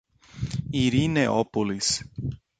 Irineópolis 0.73 2.01